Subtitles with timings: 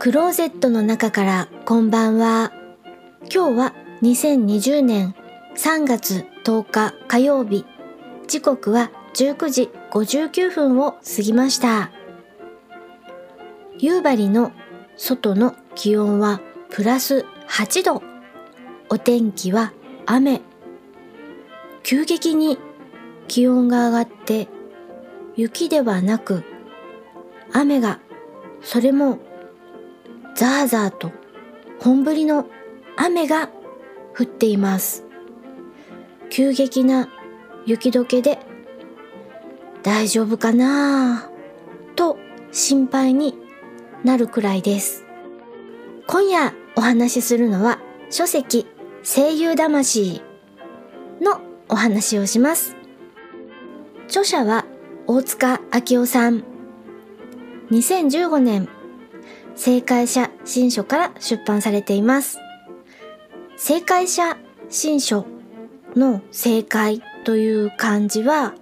[0.00, 2.52] クローゼットの中からこんばんは。
[3.30, 5.14] 今日は2020年
[5.58, 7.66] 3月10日火曜日。
[8.26, 11.90] 時刻は19時59分を過ぎました。
[13.76, 14.52] 夕張の
[14.96, 16.40] 外の気温は
[16.70, 18.02] プラス8度。
[18.88, 19.74] お天気は
[20.06, 20.40] 雨。
[21.82, 22.58] 急激に
[23.28, 24.48] 気温が上がって
[25.36, 26.42] 雪ではなく
[27.52, 28.00] 雨が
[28.62, 29.18] それも
[30.34, 31.12] ザーザーと
[31.80, 32.46] 本降りの
[32.96, 33.48] 雨が
[34.16, 35.04] 降っています。
[36.30, 37.08] 急激な
[37.66, 38.38] 雪解けで
[39.82, 41.30] 大丈夫かな
[41.96, 42.18] と
[42.52, 43.36] 心配に
[44.04, 45.04] なるくらいです。
[46.06, 47.78] 今夜お話しするのは
[48.10, 48.66] 書籍
[49.02, 50.22] 声優魂
[51.20, 52.76] のお話をします。
[54.06, 54.66] 著者は
[55.06, 56.44] 大塚明夫さん。
[57.70, 58.68] 2015年
[59.60, 62.38] 正解者新書から出版されています。
[63.58, 64.38] 正解者
[64.70, 65.26] 新書
[65.94, 68.54] の正解という漢字は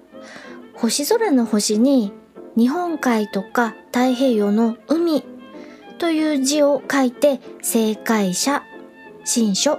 [0.74, 2.12] 星空の星に
[2.56, 5.22] 日本海とか太平洋の海
[5.98, 8.64] という字を書いて正解者
[9.24, 9.78] 新書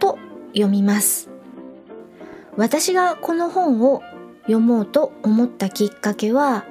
[0.00, 1.30] と読みます。
[2.56, 4.02] 私がこの本を
[4.46, 6.64] 読もうと思ったきっかけは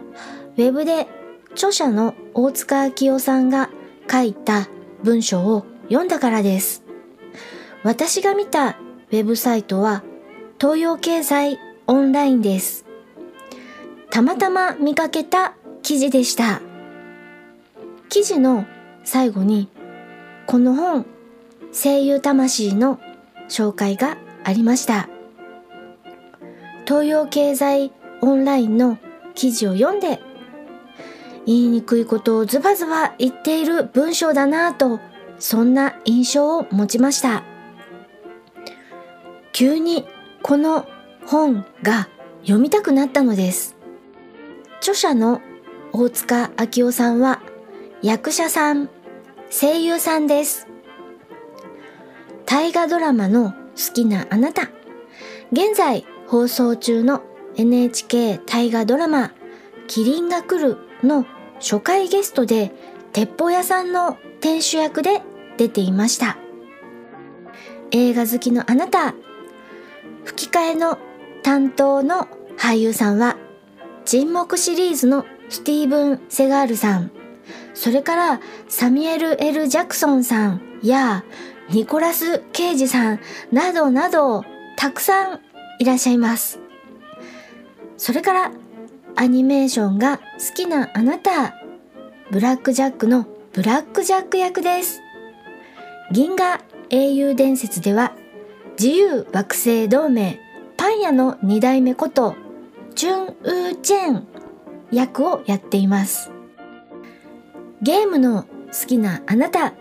[0.57, 1.07] ウェブで
[1.53, 3.69] 著者の大塚明夫さんが
[4.09, 4.67] 書いた
[5.03, 6.83] 文章を読んだからです。
[7.83, 10.03] 私が見たウェブサイトは
[10.59, 12.85] 東洋経済オンラインです。
[14.09, 16.61] たまたま見かけた記事でした。
[18.09, 18.65] 記事の
[19.03, 19.69] 最後に
[20.47, 21.05] この本
[21.71, 22.99] 声優魂の
[23.49, 25.09] 紹介がありました。
[26.85, 28.97] 東洋経済オンラインの
[29.33, 30.19] 記事を読んで
[31.45, 34.99] 言いにくいことをズバズバ言っている文章だなぁと、
[35.37, 37.43] そんな印象を持ちました。
[39.51, 40.05] 急に
[40.41, 40.87] この
[41.25, 42.09] 本が
[42.41, 43.75] 読みたくなったのです。
[44.79, 45.41] 著者の
[45.93, 47.41] 大塚明夫さんは
[48.01, 48.89] 役者さん、
[49.49, 50.67] 声優さんです。
[52.45, 54.69] 大河ドラマの好きなあなた。
[55.51, 57.21] 現在放送中の
[57.55, 59.31] NHK 大河ドラマ
[59.87, 61.25] キリンが来るの
[61.59, 62.71] 初回ゲストで
[63.13, 65.21] 鉄砲屋さんの店主役で
[65.57, 66.37] 出ていました。
[67.91, 69.13] 映画好きのあなた、
[70.25, 70.97] 吹き替えの
[71.43, 72.27] 担当の
[72.57, 73.37] 俳優さんは
[74.05, 77.11] 沈黙シリーズのスティーブン・セガールさん、
[77.73, 81.23] それからサミエル・エル・ジャクソンさんや
[81.69, 83.19] ニコラス・ケイジさん
[83.51, 84.43] などなど
[84.77, 85.41] たくさん
[85.79, 86.59] いらっしゃいます。
[87.97, 88.51] それから
[89.17, 91.55] アニメーションが好きなあなた、
[92.31, 95.01] ブラックジャックのブラックジャック役です。
[96.11, 96.59] 銀河
[96.89, 98.13] 英雄伝説では、
[98.77, 100.39] 自由惑星同盟
[100.75, 102.35] パン屋の二代目こと、
[102.93, 104.27] チュン・ウー・チェン
[104.91, 106.31] 役をやっています。
[107.81, 109.73] ゲームの好きなあなた、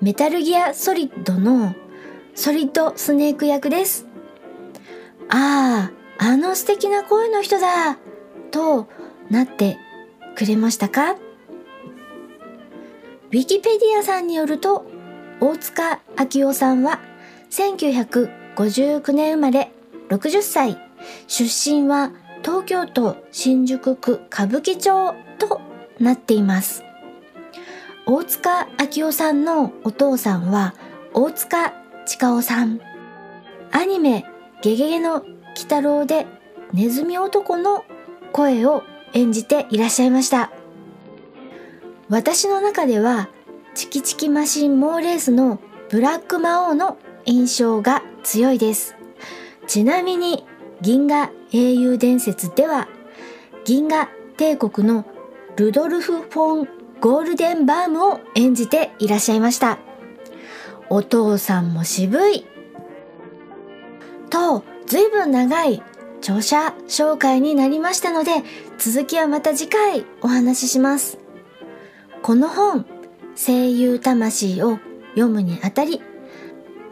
[0.00, 1.74] メタルギアソリッドの
[2.34, 4.06] ソリッドスネーク役です。
[5.28, 7.98] ああ、あの素敵な声の人だ。
[8.52, 8.86] と
[9.28, 9.78] なって
[10.36, 11.12] くれましたか？
[11.12, 14.84] ウィキペディアさんによると、
[15.40, 16.00] 大塚
[16.34, 17.00] 明夫さんは
[17.50, 19.72] 1959年生まれ
[20.10, 20.78] 60歳、
[21.26, 22.12] 出身は
[22.44, 25.60] 東京都新宿区歌舞伎町と
[25.98, 26.84] なっています。
[28.04, 30.74] 大塚明夫さんのお父さんは
[31.14, 31.72] 大塚
[32.04, 32.80] 近夫さん。
[33.70, 34.26] アニメ
[34.60, 36.26] ゲゲゲの鬼太郎で
[36.72, 37.84] ネズミ男の
[38.32, 38.82] 声を
[39.12, 40.50] 演じていらっしゃいました。
[42.08, 43.28] 私の中では、
[43.74, 48.96] チキチキマシンモーレースのブラック魔王の印象が強いです。
[49.66, 50.44] ちなみに、
[50.80, 52.88] 銀河英雄伝説では、
[53.64, 55.04] 銀河帝国の
[55.56, 56.68] ルドルフ・フォン・
[57.00, 59.78] ゴールデンバームを演じていらっしゃいました。
[60.88, 62.44] お父さんも渋い。
[64.30, 65.82] と、ずいぶん長い
[66.22, 68.30] 著者紹介になりましたので、
[68.78, 71.18] 続きはまた次回お話しします。
[72.22, 72.86] この本、
[73.34, 74.78] 声優魂を
[75.10, 76.00] 読むにあたり、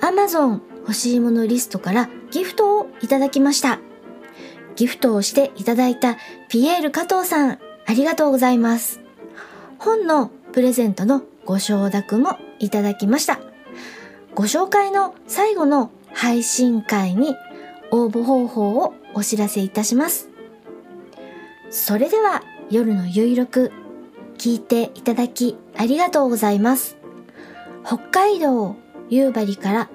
[0.01, 3.79] Amazon 欲しいものリストからギフトをいただきました。
[4.75, 6.17] ギフトをしていただいた
[6.49, 9.01] ピエール加藤さん、ありがとうございます。
[9.79, 13.39] 本のプレゼントのご承諾もいただきました。
[14.35, 17.37] ご紹介の最後の配信会に
[17.93, 20.29] 応募方法をお知らせいたします。
[21.71, 23.73] それでは夜のゆいろく
[24.39, 26.97] 聞いていただきあありがとうございます。
[27.85, 28.77] 北海道
[29.09, 29.91] 夕張から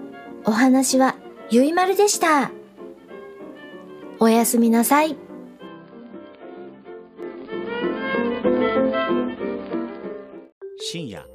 [0.45, 1.15] お話は
[1.49, 2.51] ゆいまるでした。
[4.19, 5.15] おやすみなさい。
[10.79, 11.25] 深夜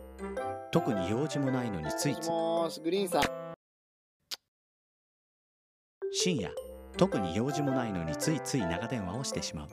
[0.73, 3.23] 特に用事もないのについついもーし、グリーンさん。
[6.13, 6.51] 深夜
[6.97, 9.69] 特に用事もないのについつい長電話をしてしまう。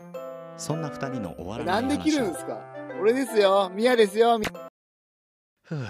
[0.58, 2.60] そんな二人の終わらなないんで切るんですか？
[3.00, 3.72] 俺ですよ。
[3.74, 4.40] ミヤですよ。
[4.40, 4.46] み
[5.64, 5.86] ふう。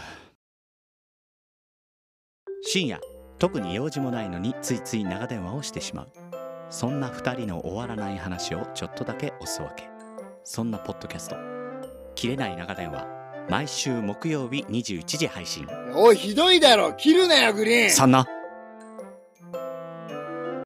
[2.63, 2.99] 深夜
[3.39, 6.07] 特に用事もないのについつい長電話をしてしまう。
[6.69, 9.89] そんな二人の終わらない話をちょっとだけおすわけ。
[10.43, 11.35] そんなポッドキャスト
[12.15, 13.05] 「切れない長電話」
[13.49, 15.65] 毎週木曜日21時配信。
[15.95, 16.91] おい、ひどいだろ。
[16.93, 17.89] 切るなよ、グリーン。
[17.89, 18.25] そんな